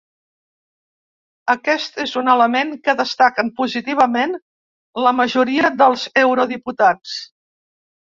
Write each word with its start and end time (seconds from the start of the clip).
Aquest 1.55 1.99
és 2.05 2.15
un 2.23 2.31
element 2.37 2.73
que 2.89 2.97
destaquen 3.03 3.53
positivament 3.63 4.37
la 5.07 5.15
majoria 5.23 5.75
dels 5.87 6.11
eurodiputats. 6.27 7.19